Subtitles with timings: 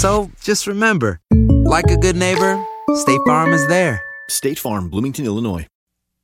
[0.00, 1.20] So just remember,
[1.74, 2.58] like a good neighbor,
[2.94, 4.00] State Farm is there.
[4.30, 5.66] State Farm, Bloomington, Illinois.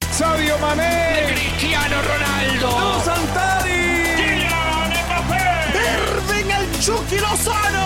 [0.01, 2.73] Sadio Mané, Cristiano Ronaldo,
[3.05, 5.45] Santari, Kylian Mbappé,
[5.93, 7.86] Irving el Chucky Lozano,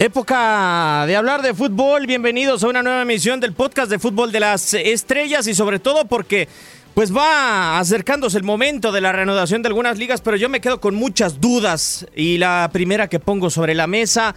[0.00, 2.06] Época de hablar de fútbol.
[2.06, 6.06] Bienvenidos a una nueva emisión del podcast de fútbol de las estrellas y sobre todo
[6.06, 6.48] porque
[6.94, 10.80] pues va acercándose el momento de la reanudación de algunas ligas, pero yo me quedo
[10.80, 14.34] con muchas dudas y la primera que pongo sobre la mesa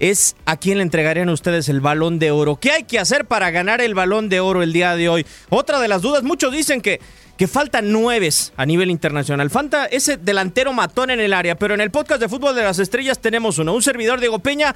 [0.00, 2.56] es a quién le entregarían ustedes el balón de oro.
[2.56, 5.24] ¿Qué hay que hacer para ganar el balón de oro el día de hoy?
[5.48, 6.98] Otra de las dudas, muchos dicen que
[7.36, 9.50] que faltan nueves a nivel internacional.
[9.50, 12.78] Falta ese delantero matón en el área, pero en el podcast de Fútbol de las
[12.78, 14.74] Estrellas tenemos uno, un servidor Diego Peña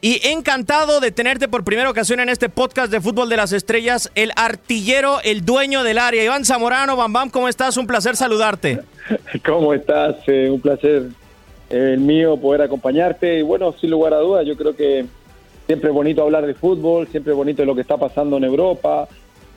[0.00, 4.12] y encantado de tenerte por primera ocasión en este podcast de Fútbol de las Estrellas,
[4.14, 6.22] el artillero, el dueño del área.
[6.22, 7.76] Iván Zamorano, Bam Bam, ¿cómo estás?
[7.76, 8.80] Un placer saludarte.
[9.44, 10.16] ¿Cómo estás?
[10.28, 11.08] Eh, un placer
[11.70, 13.38] eh, el mío poder acompañarte.
[13.38, 15.06] Y bueno, sin lugar a dudas, yo creo que
[15.66, 19.08] siempre es bonito hablar de fútbol, siempre es bonito lo que está pasando en Europa,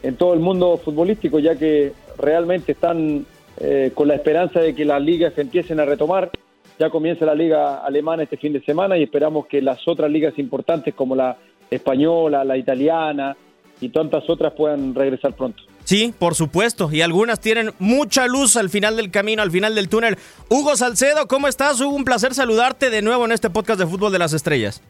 [0.02, 3.25] en todo el mundo futbolístico, ya que realmente están
[3.59, 6.31] eh, con la esperanza de que las ligas empiecen a retomar.
[6.80, 10.38] Ya comienza la liga alemana este fin de semana y esperamos que las otras ligas
[10.38, 11.38] importantes como la
[11.70, 13.36] española, la italiana
[13.80, 15.64] y tantas otras puedan regresar pronto.
[15.84, 19.90] Sí, por supuesto, y algunas tienen mucha luz al final del camino, al final del
[19.90, 20.18] túnel.
[20.50, 21.82] Hugo Salcedo, ¿cómo estás?
[21.82, 24.84] Hugo, un placer saludarte de nuevo en este podcast de Fútbol de las Estrellas.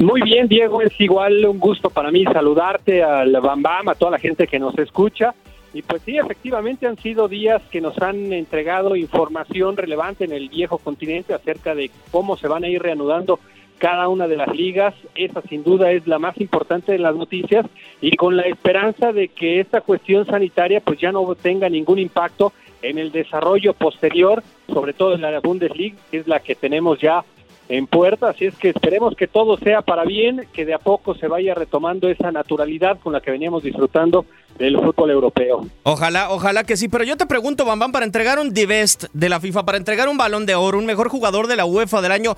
[0.00, 4.12] Muy bien, Diego, es igual un gusto para mí saludarte al Bam Bam, a toda
[4.12, 5.34] la gente que nos escucha.
[5.72, 10.48] Y pues sí, efectivamente han sido días que nos han entregado información relevante en el
[10.48, 13.38] viejo continente acerca de cómo se van a ir reanudando
[13.78, 14.94] cada una de las ligas.
[15.14, 17.66] Esa sin duda es la más importante de las noticias
[18.00, 22.52] y con la esperanza de que esta cuestión sanitaria pues ya no tenga ningún impacto
[22.82, 24.42] en el desarrollo posterior,
[24.72, 27.24] sobre todo en la Bundesliga, que es la que tenemos ya
[27.68, 31.14] en puerta, así es que esperemos que todo sea para bien, que de a poco
[31.14, 34.26] se vaya retomando esa naturalidad con la que veníamos disfrutando
[34.60, 35.66] del fútbol europeo.
[35.82, 39.40] Ojalá, ojalá que sí, pero yo te pregunto, Bambam, para entregar un Divest de la
[39.40, 42.36] FIFA, para entregar un balón de oro, un mejor jugador de la UEFA del año,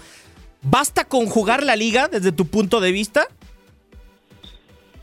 [0.63, 3.27] ¿basta con jugar la liga desde tu punto de vista?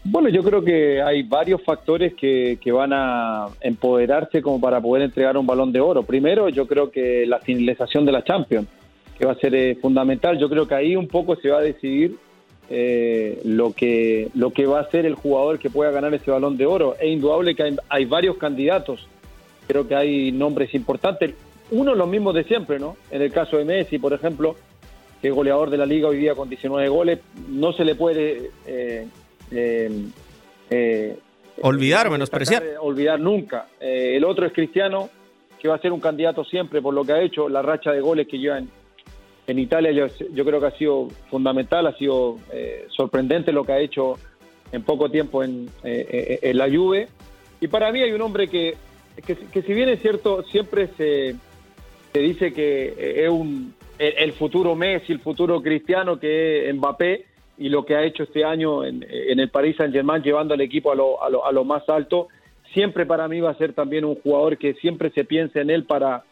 [0.03, 5.03] Bueno, yo creo que hay varios factores que, que, van a empoderarse como para poder
[5.03, 6.03] entregar un balón de oro.
[6.03, 8.67] Primero, yo creo que la finalización de la Champions
[9.19, 10.39] que va a ser eh, fundamental.
[10.39, 12.15] Yo creo que ahí un poco se va a decidir
[12.69, 16.57] eh, lo, que, lo que va a ser el jugador que pueda ganar ese balón
[16.57, 16.95] de oro.
[16.99, 19.07] Es indudable que hay, hay varios candidatos,
[19.67, 21.33] creo que hay nombres importantes.
[21.71, 22.97] Uno los mismos de siempre, ¿no?
[23.11, 24.55] En el caso de Messi, por ejemplo,
[25.21, 27.19] que es goleador de la liga hoy día con 19 goles,
[27.49, 29.07] no se le puede eh,
[29.51, 30.05] eh,
[30.69, 31.17] eh,
[31.61, 32.63] olvidar, menospreciar.
[32.79, 33.67] olvidar nunca.
[33.79, 35.09] Eh, el otro es Cristiano,
[35.59, 38.01] que va a ser un candidato siempre por lo que ha hecho, la racha de
[38.01, 38.69] goles que lleva en,
[39.49, 43.79] en Italia, yo, creo que ha sido fundamental, ha sido eh, sorprendente lo que ha
[43.79, 44.15] hecho
[44.71, 47.07] en poco tiempo en, eh, en, la Juve.
[47.59, 48.75] Y para mí hay un hombre que,
[49.25, 51.35] que, que si bien es cierto, siempre se,
[52.13, 57.25] se dice que es un, el, futuro Messi, el futuro Cristiano, que es Mbappé,
[57.57, 60.91] y lo que ha hecho este año en, en el Paris Saint-Germain, llevando al equipo
[60.91, 62.27] a lo, a, lo, a lo más alto,
[62.73, 65.85] siempre para mí va a ser también un jugador que siempre se piensa en él
[65.85, 66.23] para,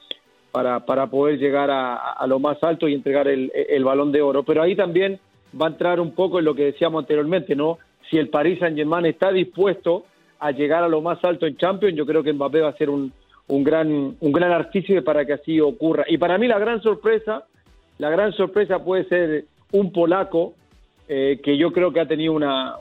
[0.52, 4.22] para, para poder llegar a, a, lo más alto y entregar el, el, balón de
[4.22, 4.44] oro.
[4.44, 5.20] Pero ahí también
[5.60, 7.78] va a entrar un poco en lo que decíamos anteriormente, ¿no?
[8.10, 10.06] Si el Paris Saint-Germain está dispuesto
[10.40, 12.90] a llegar a lo más alto en Champions, yo creo que Mbappé va a ser
[12.90, 13.12] un,
[13.48, 16.06] un gran, un gran artífice para que así ocurra.
[16.08, 17.46] Y para mí la gran sorpresa,
[17.98, 20.54] la gran sorpresa puede ser un polaco
[21.08, 22.76] eh, que yo creo que ha tenido una,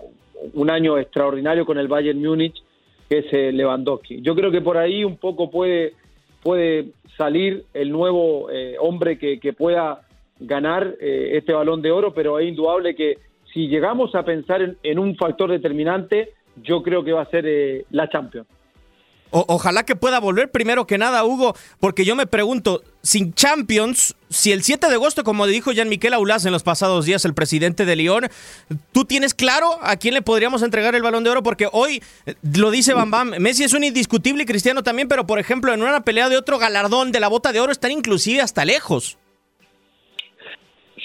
[0.54, 2.62] un año extraordinario con el Bayern Múnich,
[3.08, 4.20] que es eh, Lewandowski.
[4.20, 5.94] Yo creo que por ahí un poco puede,
[6.46, 10.02] puede salir el nuevo eh, hombre que, que, pueda
[10.38, 13.18] ganar eh, este balón de oro, pero es indudable que
[13.52, 17.46] si llegamos a pensar en, en un factor determinante, yo creo que va a ser
[17.48, 18.46] eh, la Champions.
[19.38, 24.50] Ojalá que pueda volver primero que nada, Hugo, porque yo me pregunto, sin Champions, si
[24.50, 27.96] el 7 de agosto, como dijo Jean-Miquel Aulas en los pasados días, el presidente de
[27.96, 28.28] Lyon,
[28.92, 31.42] ¿tú tienes claro a quién le podríamos entregar el balón de oro?
[31.42, 32.02] Porque hoy
[32.56, 35.82] lo dice Bam Bam, Messi es un indiscutible y Cristiano también, pero por ejemplo, en
[35.82, 39.18] una pelea de otro galardón de la bota de oro están inclusive hasta lejos.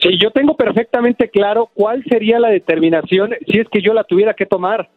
[0.01, 4.33] Sí, yo tengo perfectamente claro cuál sería la determinación si es que yo la tuviera
[4.33, 4.89] que tomar.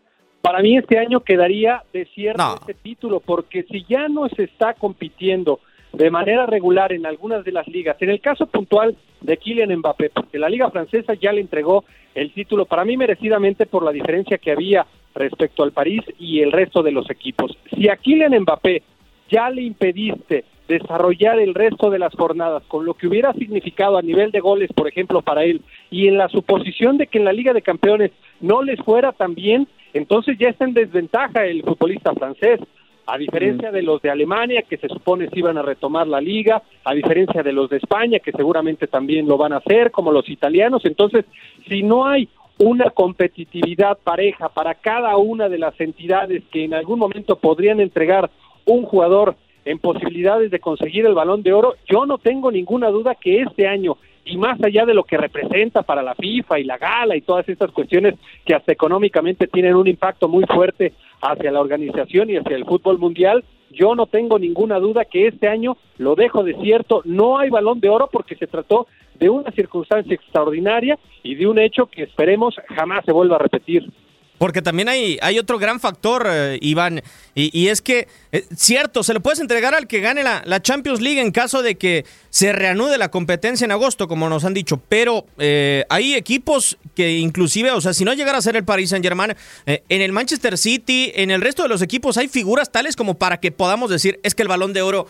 [0.44, 2.55] Para mí este año quedaría desierto no.
[2.56, 5.61] este título, porque si ya no se está compitiendo
[5.94, 10.11] de manera regular en algunas de las ligas, en el caso puntual de Kylian Mbappé,
[10.11, 14.37] porque la liga francesa ya le entregó el título para mí merecidamente por la diferencia
[14.37, 17.56] que había respecto al París y el resto de los equipos.
[17.75, 18.82] Si a Kylian Mbappé
[19.31, 24.02] ya le impediste desarrollar el resto de las jornadas con lo que hubiera significado a
[24.02, 27.32] nivel de goles, por ejemplo, para él, y en la suposición de que en la
[27.32, 28.11] Liga de Campeones
[28.43, 32.61] no les fuera tan bien, entonces ya está en desventaja el futbolista francés,
[33.06, 36.62] a diferencia de los de Alemania, que se supone si iban a retomar la liga,
[36.85, 40.29] a diferencia de los de España, que seguramente también lo van a hacer, como los
[40.29, 40.85] italianos.
[40.85, 41.25] Entonces,
[41.69, 46.99] si no hay una competitividad pareja para cada una de las entidades que en algún
[46.99, 48.31] momento podrían entregar
[48.64, 53.14] un jugador en posibilidades de conseguir el balón de oro, yo no tengo ninguna duda
[53.14, 56.79] que este año y más allá de lo que representa para la FIFA y la
[56.79, 61.61] gala y todas estas cuestiones que hasta económicamente tienen un impacto muy fuerte hacia la
[61.61, 66.15] organización y hacia el fútbol mundial, yo no tengo ninguna duda que este año lo
[66.15, 68.87] dejo desierto, no hay balón de oro porque se trató
[69.19, 73.91] de una circunstancia extraordinaria y de un hecho que esperemos jamás se vuelva a repetir.
[74.38, 77.03] Porque también hay, hay otro gran factor, eh, Iván,
[77.35, 81.01] y, es que, eh, cierto, se le puedes entregar al que gane la, la, Champions
[81.01, 84.83] League en caso de que se reanude la competencia en agosto, como nos han dicho,
[84.89, 88.91] pero eh, hay equipos que inclusive, o sea, si no llegara a ser el Paris
[88.91, 89.37] Saint Germain,
[89.67, 93.14] eh, en el Manchester City, en el resto de los equipos hay figuras tales como
[93.14, 95.07] para que podamos decir, es que el balón de oro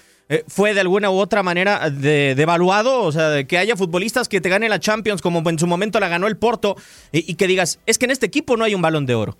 [0.46, 4.40] fue de alguna u otra manera devaluado, de o sea, de que haya futbolistas que
[4.40, 6.76] te ganen la Champions como en su momento la ganó el Porto
[7.12, 9.36] y, que digas, es que en este equipo no hay un balón de oro.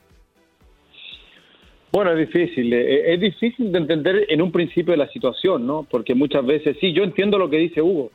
[1.95, 5.87] Bueno, es difícil, eh, es difícil de entender en un principio la situación, ¿no?
[5.89, 8.11] Porque muchas veces, sí, yo entiendo lo que dice Hugo,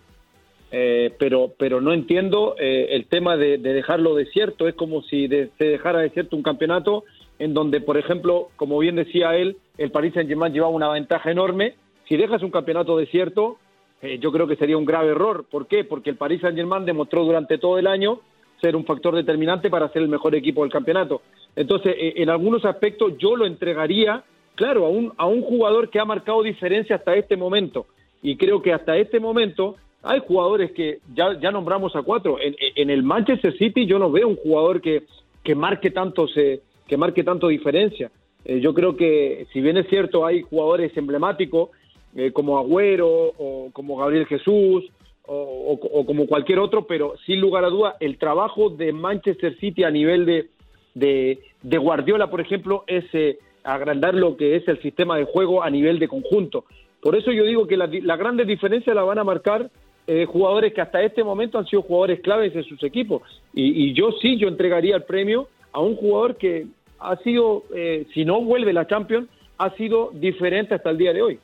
[0.69, 5.29] eh, pero, pero no entiendo eh, el tema de, de, dejarlo desierto, es como si
[5.29, 7.05] de, se dejara desierto un campeonato
[7.39, 11.75] en donde, por ejemplo, como bien decía él, el Paris Saint-Germain llevaba una ventaja enorme,
[12.09, 13.59] si dejas un campeonato desierto,
[14.01, 15.45] eh, yo creo que sería un grave error.
[15.49, 15.85] ¿Por qué?
[15.85, 18.19] Porque el Paris Saint-Germain demostró durante todo el año
[18.61, 21.21] ser un factor determinante para ser el mejor equipo del campeonato.
[21.55, 24.23] Entonces, eh, en algunos aspectos yo lo entregaría,
[24.55, 27.85] claro, a un, a un jugador que ha marcado diferencia hasta este momento.
[28.21, 32.37] Y creo que hasta este momento hay jugadores que ya, ya nombramos a cuatro.
[32.39, 35.03] En, el Manchester City yo no veo un jugador que,
[35.43, 38.11] que marque tanto se, que marque diferencia.
[38.45, 41.69] Eh, yo creo que si bien es cierto hay jugadores emblemáticos
[42.15, 44.89] eh, como Agüero o como Gabriel Jesús
[45.31, 49.91] o, como cualquier otro, pero sin lugar a duda el trabajo de Manchester City a
[49.91, 50.49] nivel de,
[50.95, 55.69] de, Guardiola, por ejemplo, es eh, agrandar lo que es el sistema de juego a
[55.69, 56.65] nivel de conjunto.
[57.01, 59.69] Por eso yo digo que las la grandes diferencias la van a marcar
[60.07, 63.21] eh, jugadores que hasta este momento han sido jugadores claves de sus equipos.
[63.53, 66.65] Y, yo sí, yo entregaría el premio a un jugador que
[66.97, 71.21] ha sido, eh, si no vuelve la Champions, ha sido diferente hasta el día de
[71.21, 71.39] hoy.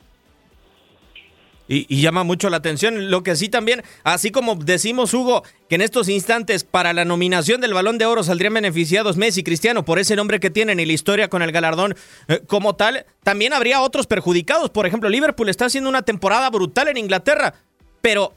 [1.67, 3.09] Y, llama mucho la atención.
[3.09, 7.61] Lo que sí también, así como decimos, Hugo, que en estos instantes para la nominación
[7.61, 10.85] del Balón de Oro saldrían beneficiados Messi y Cristiano por ese nombre que tienen y
[10.85, 11.95] la historia con el galardón
[12.27, 14.69] eh, como tal, también habría otros perjudicados.
[14.69, 17.55] Por ejemplo, Liverpool está haciendo una temporada brutal en Inglaterra,
[18.01, 18.33] pero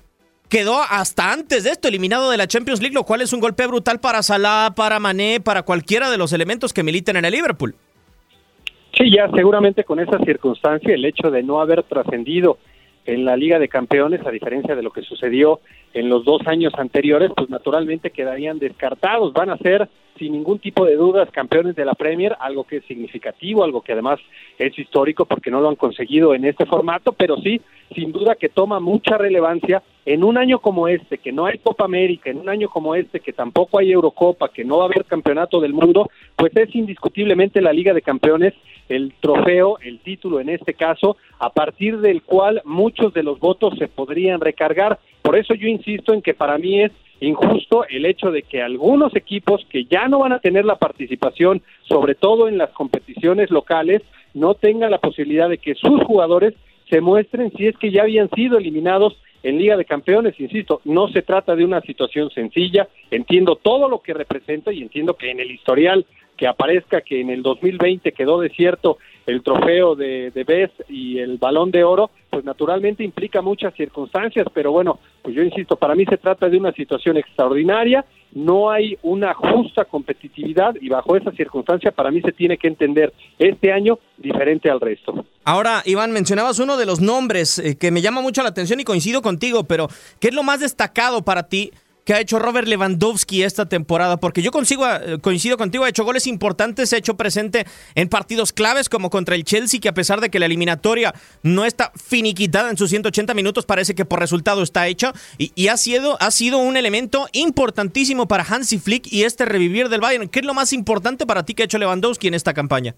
[0.48, 3.66] quedó hasta antes de esto eliminado de la Champions League, lo cual es un golpe
[3.66, 7.74] brutal para Salah, para Mané, para cualquiera de los elementos que militen en el Liverpool.
[8.96, 12.58] Sí, ya seguramente con esa circunstancia, el hecho de no haber trascendido
[13.08, 15.60] en la Liga de Campeones, a diferencia de lo que sucedió
[15.94, 19.32] en los dos años anteriores, pues naturalmente quedarían descartados.
[19.32, 19.88] Van a ser,
[20.18, 23.92] sin ningún tipo de dudas, campeones de la Premier, algo que es significativo, algo que
[23.92, 24.20] además
[24.58, 27.62] es histórico porque no lo han conseguido en este formato, pero sí,
[27.94, 31.84] sin duda que toma mucha relevancia en un año como este, que no hay Copa
[31.84, 35.04] América, en un año como este, que tampoco hay Eurocopa, que no va a haber
[35.04, 38.54] campeonato del mundo, pues es indiscutiblemente la Liga de Campeones
[38.88, 43.74] el trofeo, el título en este caso, a partir del cual muchos de los votos
[43.78, 44.98] se podrían recargar.
[45.22, 49.14] Por eso yo insisto en que para mí es injusto el hecho de que algunos
[49.16, 54.02] equipos que ya no van a tener la participación, sobre todo en las competiciones locales,
[54.34, 56.54] no tengan la posibilidad de que sus jugadores
[56.88, 61.08] se muestren si es que ya habían sido eliminados en Liga de Campeones, insisto, no
[61.08, 65.40] se trata de una situación sencilla, entiendo todo lo que representa y entiendo que en
[65.40, 70.70] el historial que aparezca que en el 2020 quedó desierto el trofeo de, de BES
[70.88, 75.76] y el balón de oro, pues naturalmente implica muchas circunstancias, pero bueno, pues yo insisto,
[75.76, 81.16] para mí se trata de una situación extraordinaria, no hay una justa competitividad y bajo
[81.16, 85.24] esa circunstancia para mí se tiene que entender este año diferente al resto.
[85.44, 88.84] Ahora, Iván, mencionabas uno de los nombres eh, que me llama mucho la atención y
[88.84, 89.88] coincido contigo, pero
[90.20, 91.72] ¿qué es lo más destacado para ti?
[92.08, 94.86] Que ha hecho Robert Lewandowski esta temporada, porque yo consigo,
[95.20, 99.34] coincido contigo, ha hecho goles importantes, se ha hecho presente en partidos claves como contra
[99.34, 103.34] el Chelsea, que a pesar de que la eliminatoria no está finiquitada en sus 180
[103.34, 108.26] minutos, parece que por resultado está hecho, y, ha, sido, ha sido un elemento importantísimo
[108.26, 110.30] para Hansi Flick y este revivir del Bayern.
[110.30, 112.94] ¿Qué es lo más importante para ti que ha hecho Lewandowski en esta campaña?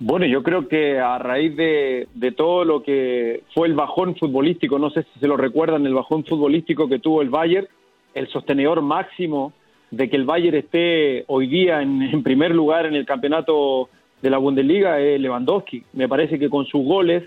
[0.00, 4.90] Bueno, yo creo que a raíz de, todo lo que fue el bajón futbolístico, no
[4.90, 7.66] sé si se lo recuerdan, el bajón futbolístico que tuvo el Bayern,
[8.14, 9.52] el sostenedor máximo
[9.90, 13.88] de que el Bayern esté hoy día en, primer lugar en el campeonato
[14.22, 15.82] de la Bundesliga es Lewandowski.
[15.94, 17.24] Me parece que con sus goles,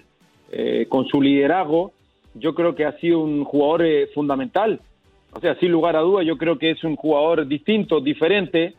[0.52, 1.92] eh, con su liderazgo,
[2.36, 4.80] yo creo que ha sido un jugador eh, fundamental.
[5.34, 8.76] O sea, sin lugar a dudas, yo creo que es un jugador distinto, diferente,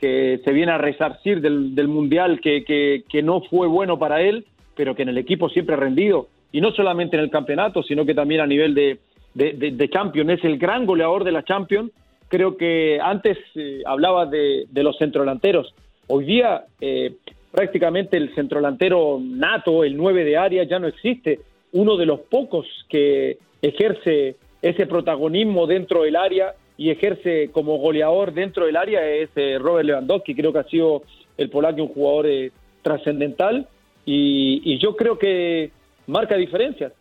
[0.00, 2.64] que se viene a resarcir del, del Mundial que,
[3.08, 6.28] que, no fue bueno para él, pero que en el equipo siempre ha rendido.
[6.52, 8.98] Y no solamente en el campeonato, sino que también a nivel de,
[9.34, 10.30] de, de, Champions.
[10.30, 11.90] Es el gran goleador de la Champions.
[12.28, 15.74] Creo que antes eh, hablaba de, de, los centrodelanteros.
[16.08, 17.14] Hoy día eh,
[17.50, 21.40] prácticamente el centrodelantero nato, el 9 de área, ya no existe.
[21.72, 28.32] Uno de los pocos que ejerce ese protagonismo dentro del área y ejerce como goleador
[28.32, 30.34] dentro del área es eh, Robert Lewandowski.
[30.34, 31.02] Creo que ha sido
[31.36, 32.52] el polaco un jugador eh,
[32.82, 33.66] trascendental
[34.04, 35.70] y, yo creo que
[36.06, 36.92] marca diferencias.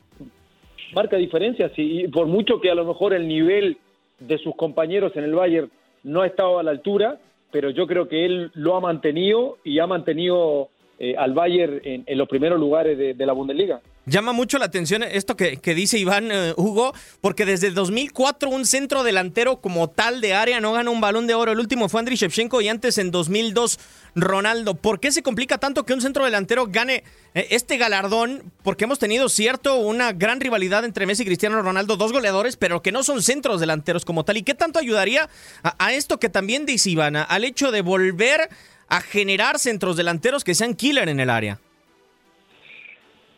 [0.94, 3.78] Marca diferencias y, por mucho que a lo mejor el nivel
[4.20, 5.70] de sus compañeros en el Bayern
[6.04, 7.20] no ha estado a la altura,
[7.52, 12.18] pero yo creo que él lo ha mantenido y ha mantenido eh, al Bayern en,
[12.18, 13.82] los primeros lugares de la Bundesliga.
[14.08, 19.04] Llama mucho la atención esto que, dice Iván eh, Hugo, porque desde 2004 un centro
[19.04, 21.54] delantero como tal de área no gana un balón de oro.
[21.54, 23.80] El último fue Andriy Shevchenko y antes en 2002
[24.14, 24.76] Ronaldo.
[24.76, 28.44] ¿Por qué se complica tanto que un centro delantero gane eh, este galardón?
[28.62, 32.84] Porque hemos tenido, cierto, una gran rivalidad entre Messi y Cristiano Ronaldo, dos goleadores, pero
[32.84, 34.38] que no son centros delanteros como tal.
[34.38, 35.30] ¿Y qué tanto ayudaría
[35.64, 38.50] a, esto que también dice Iván, al hecho de volver
[38.88, 41.60] a generar centros delanteros que sean killer en el área?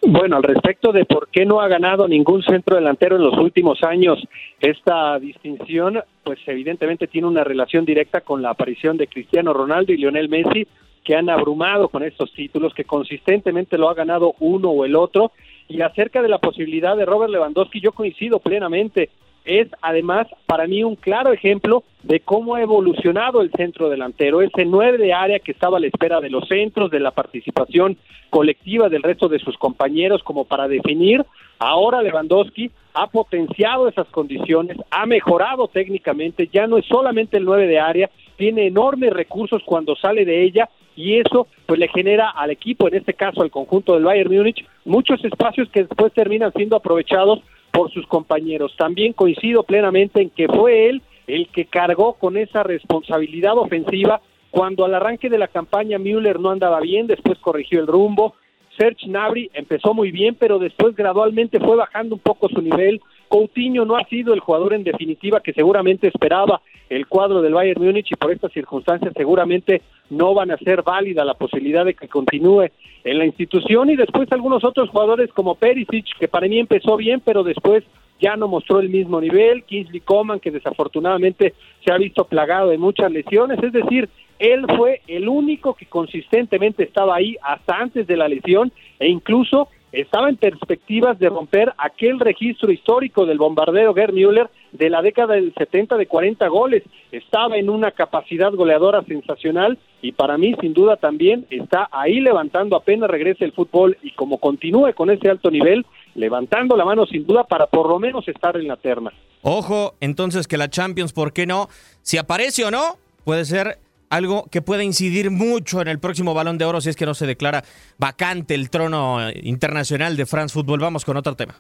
[0.02, 3.84] Bueno, al respecto de por qué no ha ganado ningún centro delantero en los últimos
[3.84, 4.20] años
[4.60, 9.98] esta distinción, pues evidentemente tiene una relación directa con la aparición de Cristiano Ronaldo y
[9.98, 10.68] Lionel Messi,
[11.04, 15.32] que han abrumado con estos títulos, que consistentemente lo ha ganado uno o el otro.
[15.68, 19.10] Y acerca de la posibilidad de Robert Lewandowski, yo coincido plenamente
[19.48, 24.66] es además para mí un claro ejemplo de cómo ha evolucionado el centro delantero, ese
[24.66, 27.98] nueve de área que estaba a la espera de los centros, de la participación
[28.30, 31.26] colectiva del resto de sus compañeros como para definir,
[31.60, 37.68] ahora Lewandowski ha potenciado esas condiciones, ha mejorado técnicamente, ya no es solamente el nueve
[37.68, 42.50] de área, tiene enormes recursos cuando sale de ella y eso pues le genera al
[42.50, 46.76] equipo, en este caso al conjunto del Bayern Múnich, muchos espacios que después terminan siendo
[46.76, 47.40] aprovechados
[47.78, 48.74] por sus compañeros.
[48.76, 54.20] También coincido plenamente en que fue él el que cargó con esa responsabilidad ofensiva
[54.50, 58.34] cuando al arranque de la campaña Müller no andaba bien, después corrigió el rumbo.
[58.80, 63.00] Serge Nabri empezó muy bien, pero después gradualmente fue bajando un poco su nivel.
[63.28, 67.84] Coutinho no ha sido el jugador en definitiva que seguramente esperaba el cuadro del Bayern
[67.84, 72.08] Múnich y por estas circunstancias seguramente no van a ser válida la posibilidad de que
[72.08, 72.70] continúe
[73.04, 73.90] en la institución.
[73.90, 77.84] Y después algunos otros jugadores como Perisic que para mí empezó bien pero después
[78.20, 81.54] ya no mostró el mismo nivel, Kingsley Coman que desafortunadamente
[81.86, 84.10] se ha visto plagado de muchas lesiones, es decir,
[84.40, 89.70] él fue el único que consistentemente estaba ahí hasta antes de la lesión e incluso
[89.92, 95.36] estaba en perspectivas de romper aquel registro histórico del bombardero Gerd Müller de la década
[95.36, 96.84] del 70 de 40 goles.
[97.12, 102.76] Estaba en una capacidad goleadora sensacional y para mí sin duda también está ahí levantando
[102.76, 105.86] apenas regrese el fútbol y como continúe con ese alto nivel,
[106.16, 109.12] levantando la mano sin duda para por lo menos estar en la terna.
[109.42, 111.68] Ojo, entonces que la Champions, ¿por qué no?
[112.02, 116.58] Si aparece o no, puede ser algo que puede incidir mucho en el próximo Balón
[116.58, 117.64] de Oro si es que no se declara
[117.98, 120.80] vacante el trono internacional de France Football.
[120.80, 121.56] Vamos con otro tema.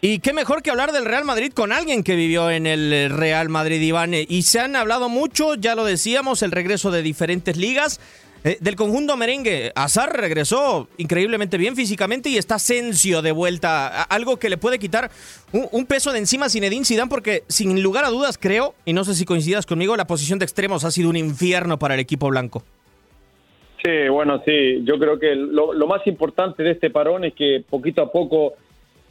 [0.00, 3.48] Y qué mejor que hablar del Real Madrid con alguien que vivió en el Real
[3.48, 4.14] Madrid, Iván.
[4.14, 8.00] Y se han hablado mucho, ya lo decíamos, el regreso de diferentes ligas.
[8.44, 14.04] Eh, del conjunto merengue, Azar regresó increíblemente bien físicamente y está Asensio de vuelta.
[14.04, 15.10] Algo que le puede quitar
[15.50, 19.02] un, peso de encima a Zinedine Zidane porque sin lugar a dudas creo, y no
[19.02, 22.28] sé si coincidas conmigo, la posición de extremos ha sido un infierno para el equipo
[22.28, 22.62] blanco.
[23.82, 28.02] Sí, bueno, sí, yo creo que lo, más importante de este parón es que poquito
[28.02, 28.54] a poco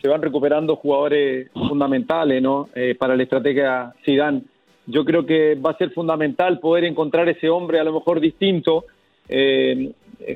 [0.02, 2.70] se van recuperando jugadores fundamentales, ¿no?
[2.76, 4.44] Eh, para la estrategia Zidane.
[4.86, 8.86] Yo creo que va a ser fundamental poder encontrar ese hombre a lo mejor distinto,
[9.28, 9.92] eh,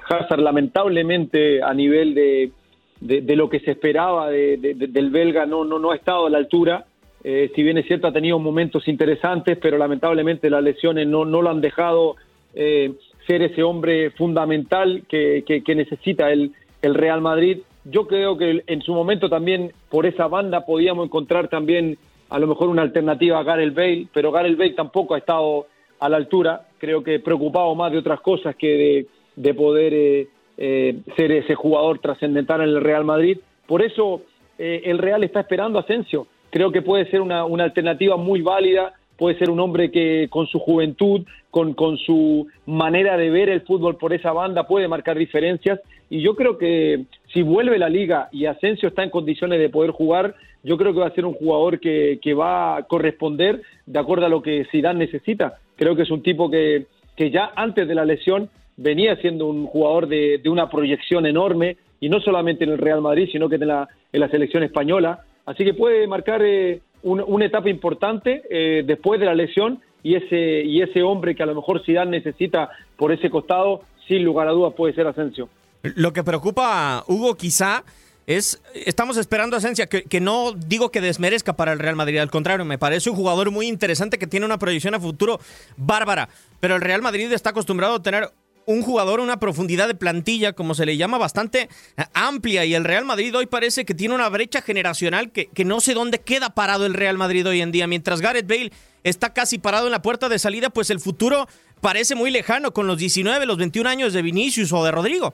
[0.09, 2.51] Hazard lamentablemente a nivel de,
[2.99, 6.85] de, lo que se esperaba del belga no, no, no ha estado a la altura.
[7.23, 11.41] Eh, si bien es cierto ha tenido momentos interesantes, pero lamentablemente las lesiones no, no
[11.41, 12.15] lo han dejado
[12.53, 12.93] eh,
[13.27, 17.59] ser ese hombre fundamental que, que, necesita el, el Real Madrid.
[17.83, 21.97] Yo creo que en su momento también por esa banda podíamos encontrar también
[22.29, 25.67] a lo mejor una alternativa a Gareth Bale, pero Gareth Bale tampoco ha estado
[25.99, 30.99] a la altura, creo que preocupado más de otras cosas que de, poder eh, eh,
[31.15, 33.37] ser ese jugador trascendental en el Real Madrid.
[33.67, 34.21] Por eso
[34.57, 36.27] eh, el Real está esperando a Asensio.
[36.49, 40.47] Creo que puede ser una, una, alternativa muy válida, puede ser un hombre que con
[40.47, 45.17] su juventud, con, con su manera de ver el fútbol por esa banda, puede marcar
[45.17, 45.79] diferencias.
[46.11, 49.91] Y yo creo que si vuelve la liga y Asensio está en condiciones de poder
[49.91, 54.25] jugar, yo creo que va a ser un jugador que, va a corresponder de acuerdo
[54.25, 55.59] a lo que Zidane necesita.
[55.77, 56.85] Creo que es un tipo que,
[57.17, 62.19] ya antes de la lesión venía siendo un jugador de, una proyección enorme, y no
[62.19, 63.87] solamente en el Real Madrid, sino que en la,
[64.29, 65.21] selección española.
[65.45, 70.61] Así que puede marcar eh, una etapa importante eh, después de la lesión y ese,
[70.65, 74.51] y ese hombre que a lo mejor Zidane necesita por ese costado, sin lugar a
[74.51, 75.47] dudas puede ser Asensio.
[75.83, 77.83] Lo que preocupa, Hugo, quizá
[78.27, 82.29] es, estamos esperando a Esencia, que, no digo que desmerezca para el Real Madrid, al
[82.29, 85.39] contrario, me parece un jugador muy interesante que tiene una proyección a futuro
[85.77, 88.31] bárbara, pero el Real Madrid está acostumbrado a tener
[88.67, 91.67] un jugador, una profundidad de plantilla, como se le llama, bastante
[91.97, 92.63] eh, amplia.
[92.63, 95.95] Y el Real Madrid hoy parece que tiene una brecha generacional que, que, no sé
[95.95, 97.87] dónde queda parado el Real Madrid hoy en día.
[97.87, 98.71] Mientras Gareth Bale
[99.03, 101.47] está casi parado en la puerta de salida, pues el futuro
[101.81, 105.33] parece muy lejano con los 19, los 21 años de Vinicius o de Rodrigo.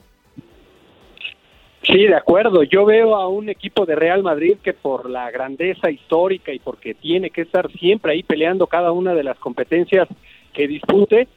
[1.84, 2.63] Sí, de acuerdo.
[2.63, 6.94] Yo veo a un equipo de Real Madrid que por la grandeza histórica y porque
[6.94, 10.08] tiene que estar siempre ahí peleando cada una de las competencias
[10.54, 11.28] que dispute,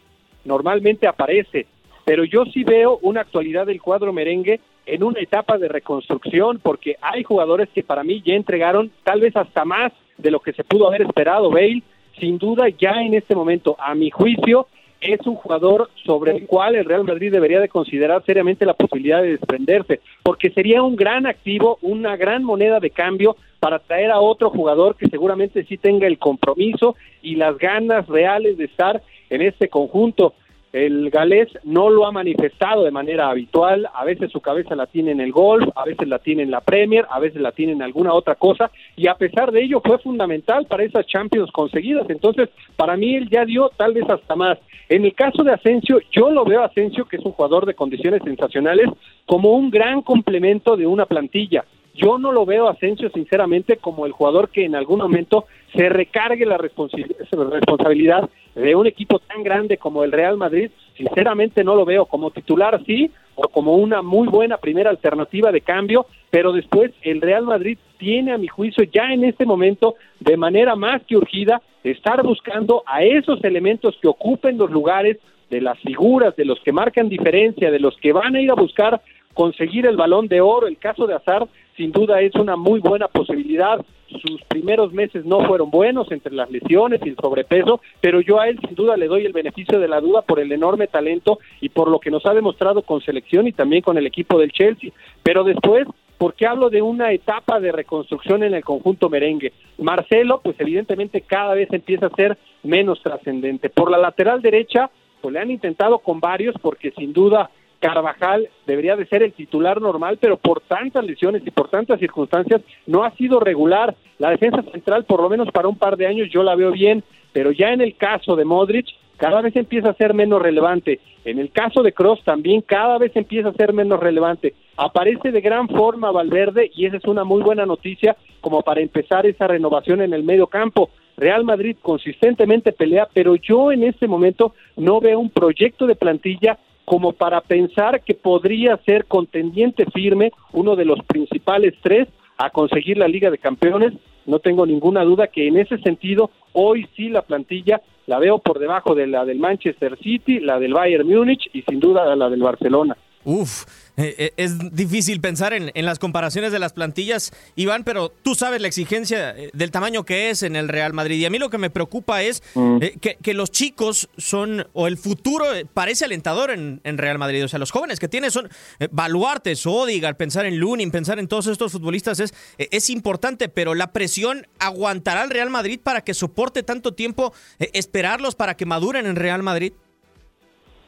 [0.44, 1.66] normalmente aparece.
[2.04, 6.96] Pero yo sí veo una actualidad del cuadro merengue en una etapa de reconstrucción porque
[7.00, 10.64] hay jugadores que para mí ya entregaron tal vez hasta más de lo que se
[10.64, 11.50] pudo haber esperado.
[11.50, 11.82] Bale,
[12.18, 14.66] sin duda, ya en este momento, a mi juicio,
[15.00, 19.22] es un jugador sobre el cual el Real Madrid debería de considerar seriamente la posibilidad
[19.22, 24.20] de desprenderse, porque sería un gran activo, una gran moneda de cambio para traer a
[24.20, 29.42] otro jugador que seguramente sí tenga el compromiso y las ganas reales de estar en
[29.42, 30.34] este conjunto.
[30.72, 35.10] El galés no lo ha manifestado de manera habitual, a veces su cabeza la tiene
[35.10, 37.82] en el golf, a veces la tiene en la Premier, a veces la tiene en
[37.82, 42.08] alguna otra cosa, y a pesar de ello fue fundamental para esas Champions conseguidas.
[42.08, 44.58] Entonces, para mí él ya dio tal vez hasta más.
[44.88, 47.74] En el caso de Asensio, yo lo veo a Asensio, que es un jugador de
[47.74, 48.88] condiciones sensacionales,
[49.26, 51.64] como un gran complemento de una plantilla.
[51.94, 55.88] Yo no lo veo a Asensio, sinceramente, como el jugador que en algún momento se
[55.88, 61.84] recargue la responsabilidad de un equipo tan grande como el Real Madrid, sinceramente no lo
[61.84, 63.10] veo como titular, sí,
[63.52, 68.38] como una muy buena primera alternativa de cambio, pero después el Real Madrid tiene a
[68.38, 73.42] mi juicio ya en este momento de manera más que urgida estar buscando a esos
[73.44, 77.96] elementos que ocupen los lugares de las figuras, de los que marcan diferencia, de los
[77.96, 79.00] que van a ir a buscar
[79.34, 80.66] conseguir el balón de oro.
[80.66, 83.84] El caso de Azar sin duda es una muy buena posibilidad.
[84.08, 88.48] Sus primeros meses no fueron buenos entre las lesiones y el sobrepeso, pero yo a
[88.48, 91.68] él sin duda le doy el beneficio de la duda por el enorme talento y
[91.68, 94.90] por lo que nos ha demostrado con selección y también con el equipo del Chelsea.
[95.22, 95.86] Pero después,
[96.18, 99.52] porque hablo de una etapa de reconstrucción en el conjunto merengue.
[99.78, 103.70] Marcelo, pues evidentemente cada vez empieza a ser menos trascendente.
[103.70, 107.50] Por la lateral derecha, pues le han intentado con varios porque sin duda
[107.80, 112.60] Carvajal debería de ser el titular normal, pero por tantas lesiones y por tantas circunstancias
[112.86, 113.96] no ha sido regular.
[114.18, 117.02] La defensa central, por lo menos para un par de años, yo la veo bien,
[117.32, 121.00] pero ya en el caso de Modric, cada vez empieza a ser menos relevante.
[121.24, 124.54] En el caso de Cross también cada vez empieza a ser menos relevante.
[124.76, 129.26] Aparece de gran forma Valverde y esa es una muy buena noticia como para empezar
[129.26, 130.88] esa renovación en el medio campo.
[131.18, 136.58] Real Madrid consistentemente pelea, pero yo en este momento no veo un proyecto de plantilla
[136.90, 142.98] como para pensar que podría ser contendiente firme, uno de los principales tres, a conseguir
[142.98, 143.92] la Liga de Campeones.
[144.26, 148.58] No tengo ninguna duda que en ese sentido, hoy sí la plantilla la veo por
[148.58, 152.42] debajo de la del Manchester City, la del Bayern Múnich y sin duda la del
[152.42, 152.96] Barcelona.
[153.22, 153.64] Uf,
[153.98, 158.62] eh, eh, es difícil pensar en, las comparaciones de las plantillas, Iván, pero tú sabes
[158.62, 161.18] la exigencia eh, del tamaño que es en el Real Madrid.
[161.18, 162.78] Y a mí lo que me preocupa es mm.
[163.22, 167.44] que, los chicos son, o el futuro parece alentador en, Real Madrid.
[167.44, 168.48] O sea, los jóvenes que tiene son
[168.90, 173.92] baluartes, Odigar, pensar en Lunin, pensar en todos estos futbolistas es, es importante, pero la
[173.92, 179.16] presión aguantará al Real Madrid para que soporte tanto tiempo esperarlos para que maduren en
[179.16, 179.72] Real Madrid.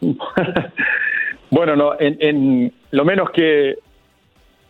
[1.53, 3.77] Bueno, no, en, lo menos que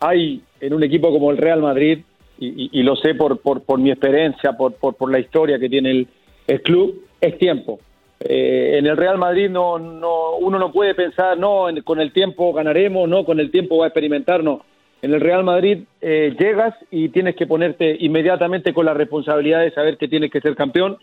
[0.01, 2.01] hay en un equipo como el Real Madrid,
[2.41, 6.09] y, lo sé por, por, mi experiencia, por, por, la historia que tiene
[6.49, 7.79] el, club, es tiempo.
[8.19, 12.53] Eh, en el Real Madrid no, no, uno no puede pensar, no, con el tiempo
[12.53, 14.65] ganaremos, no, con el tiempo va a experimentar, no.
[15.03, 19.71] En el Real Madrid eh, llegas y tienes que ponerte inmediatamente con la responsabilidad de
[19.71, 20.99] saber que tienes que ser campeón.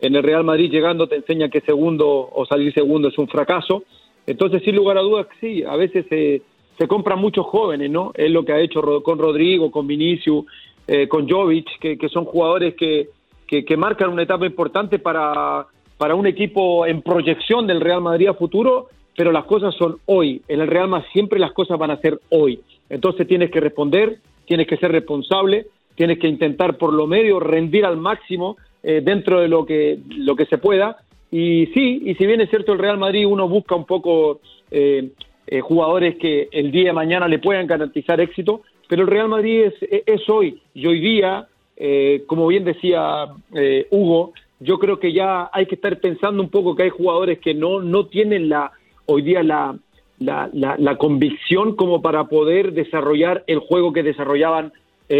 [0.00, 3.84] En el Real Madrid llegando te enseña que segundo o salir segundo es un fracaso
[4.26, 6.42] entonces, sin lugar a dudas, sí, a veces se,
[6.78, 8.12] se compran muchos jóvenes, ¿no?
[8.14, 10.44] Es lo que ha hecho con Rodrigo, con Vinicius,
[10.86, 13.08] eh, con Jovic, que, son jugadores que,
[13.46, 18.34] que, marcan una etapa importante para, para un equipo en proyección del Real Madrid a
[18.34, 20.42] futuro, pero las cosas son hoy.
[20.48, 22.60] En el Real Madrid siempre las cosas van a ser hoy.
[22.88, 27.84] Entonces tienes que responder, tienes que ser responsable, tienes que intentar por lo medio rendir
[27.84, 30.98] al máximo eh, dentro de lo que, lo que se pueda
[31.32, 35.12] y sí, y si bien es cierto el Real Madrid, uno busca un poco eh,
[35.46, 39.62] eh, jugadores que el día de mañana le puedan garantizar éxito, pero el Real Madrid
[39.62, 43.28] es, es hoy y hoy día, eh, como bien decía
[43.90, 47.54] Hugo, yo creo que ya hay que estar pensando un poco que hay jugadores que
[47.54, 48.70] no, no tienen la
[49.06, 49.74] hoy día la,
[50.18, 54.72] la, la, convicción como para poder desarrollar el juego que desarrollaban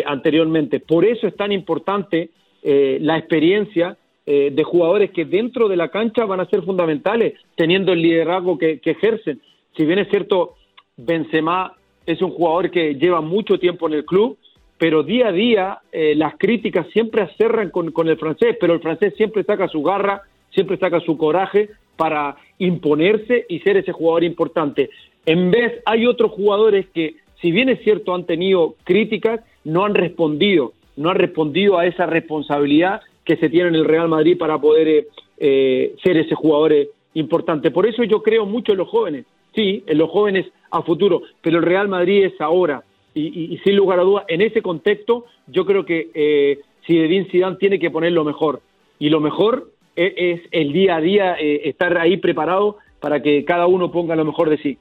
[0.06, 0.78] anteriormente.
[0.78, 2.28] Por eso es tan importante
[2.62, 7.92] la experiencia eh, de jugadores que dentro de la cancha van a ser fundamentales, teniendo
[7.92, 9.40] el liderazgo que, ejercen.
[9.76, 10.54] Si bien es cierto,
[10.96, 11.74] Benzema
[12.06, 14.38] es un jugador que lleva mucho tiempo en el club,
[14.78, 18.80] pero día a día eh, las críticas siempre acerran con, con el francés, pero el
[18.80, 24.22] francés siempre saca su garra, siempre saca su coraje para imponerse y ser ese jugador
[24.22, 24.90] importante.
[25.26, 29.94] En vez, hay otros jugadores que, si bien es cierto, han tenido críticas, no han
[29.94, 34.60] respondido, no han respondido a esa responsabilidad que se tiene en el Real Madrid para
[34.60, 35.06] poder eh,
[35.38, 37.70] eh, ser ese jugador eh, importante.
[37.70, 41.58] Por eso yo creo mucho en los jóvenes, sí, en los jóvenes a futuro, pero
[41.58, 42.82] el Real Madrid es ahora.
[43.14, 47.90] Y, sin lugar a dudas, en ese contexto, yo creo que eh, Zidane tiene que
[47.90, 48.62] poner lo mejor.
[48.98, 53.92] Y lo mejor es el día a día estar ahí preparado para que cada uno
[53.92, 54.78] ponga lo mejor de sí.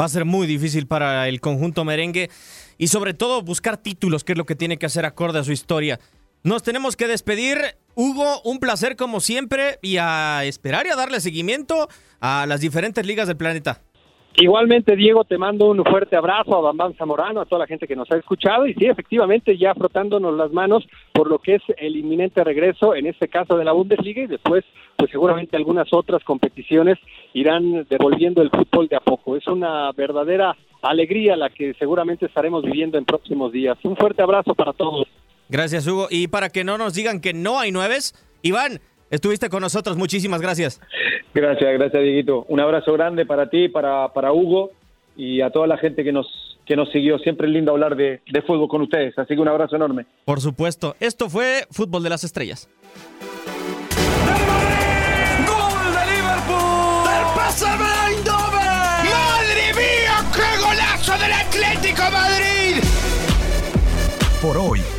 [0.00, 2.30] Va a ser muy difícil para el conjunto merengue
[2.78, 5.52] y sobre todo buscar títulos, que es lo que tiene que hacer acorde a su
[5.52, 5.98] historia.
[6.44, 7.56] Nos tenemos que despedir.
[7.94, 11.88] Hugo, un placer como siempre y a esperar y a darle seguimiento
[12.20, 13.80] a las diferentes ligas del planeta.
[14.36, 17.96] Igualmente, Diego, te mando un fuerte abrazo a Bambam Zamorano, a toda la gente que
[17.96, 21.96] nos ha escuchado y sí, efectivamente, ya frotándonos las manos por lo que es el
[21.96, 26.98] inminente regreso, en este caso de la Bundesliga y después, pues seguramente algunas otras competiciones
[27.32, 29.36] irán devolviendo el fútbol de a poco.
[29.36, 33.78] Es una verdadera alegría la que seguramente estaremos viviendo en próximos días.
[33.84, 35.06] Un fuerte abrazo para todos.
[35.48, 36.08] Gracias, Hugo.
[36.10, 38.80] Y para que no nos digan que no hay nueves, Iván,
[39.10, 39.96] estuviste con nosotros.
[39.96, 40.80] Muchísimas gracias.
[41.34, 42.44] Gracias, gracias, Dieguito.
[42.48, 44.70] Un abrazo grande para ti, para, para Hugo.
[45.16, 47.18] y a toda la gente que nos, que nos siguió.
[47.18, 50.06] Siempre es lindo hablar de, de fútbol con ustedes, así que un abrazo enorme.
[50.24, 52.68] Por supuesto, esto fue Fútbol de las Estrellas.
[55.46, 57.04] ¡Gol de Liverpool!
[57.08, 59.04] ¡Del PSV Eindhoven!
[59.10, 62.82] ¡Madre mía, qué golazo del Atlético Madrid!
[64.42, 64.80] Por hoy,